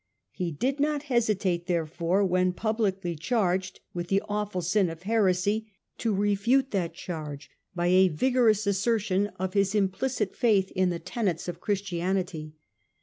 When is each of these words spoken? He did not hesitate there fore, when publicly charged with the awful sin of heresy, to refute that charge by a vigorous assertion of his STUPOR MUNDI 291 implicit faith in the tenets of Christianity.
He 0.31 0.51
did 0.51 0.79
not 0.79 1.03
hesitate 1.13 1.67
there 1.67 1.85
fore, 1.85 2.25
when 2.25 2.53
publicly 2.53 3.15
charged 3.15 3.81
with 3.93 4.07
the 4.07 4.23
awful 4.27 4.63
sin 4.63 4.89
of 4.89 5.03
heresy, 5.03 5.67
to 5.99 6.11
refute 6.11 6.71
that 6.71 6.95
charge 6.95 7.51
by 7.75 7.85
a 7.85 8.07
vigorous 8.07 8.65
assertion 8.65 9.27
of 9.37 9.53
his 9.53 9.69
STUPOR 9.69 9.81
MUNDI 9.81 9.91
291 9.91 9.93
implicit 9.93 10.35
faith 10.35 10.71
in 10.75 10.89
the 10.89 10.97
tenets 10.97 11.47
of 11.47 11.59
Christianity. 11.61 12.55